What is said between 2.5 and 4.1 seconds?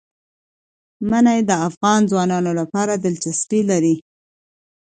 لپاره دلچسپي لري.